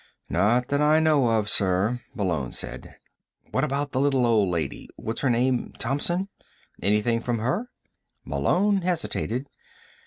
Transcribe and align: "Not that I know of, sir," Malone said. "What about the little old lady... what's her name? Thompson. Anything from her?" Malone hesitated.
"Not 0.31 0.69
that 0.69 0.81
I 0.81 0.99
know 0.99 1.27
of, 1.27 1.47
sir," 1.47 2.01
Malone 2.15 2.51
said. 2.51 2.95
"What 3.51 3.63
about 3.63 3.91
the 3.91 3.99
little 4.01 4.25
old 4.25 4.49
lady... 4.49 4.89
what's 4.95 5.21
her 5.21 5.29
name? 5.29 5.73
Thompson. 5.77 6.27
Anything 6.81 7.19
from 7.21 7.37
her?" 7.37 7.69
Malone 8.25 8.81
hesitated. 8.81 9.47